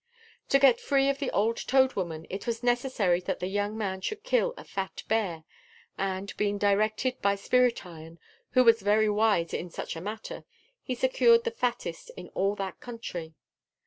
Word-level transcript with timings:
To 0.49 0.57
get 0.57 0.79
free 0.81 1.09
of 1.09 1.19
the 1.19 1.29
old 1.29 1.57
Toad 1.67 1.93
Woman, 1.93 2.25
it 2.31 2.47
was 2.47 2.63
necessary 2.63 3.19
that 3.21 3.39
the 3.39 3.45
young 3.45 3.77
man 3.77 4.01
should 4.01 4.23
kill 4.23 4.55
a 4.57 4.63
fat 4.63 5.03
bear; 5.07 5.43
and, 5.95 6.35
being 6.37 6.57
directed 6.57 7.21
by 7.21 7.35
Spirit 7.35 7.85
Iron, 7.85 8.17
who 8.53 8.63
was 8.63 8.81
very 8.81 9.09
wise 9.11 9.53
in 9.53 9.69
such 9.69 9.95
a 9.95 10.01
matter, 10.01 10.43
he 10.81 10.95
secured 10.95 11.43
the 11.43 11.51
fattest 11.51 12.09
in 12.17 12.29
all 12.29 12.55
that 12.55 12.79
country. 12.79 13.35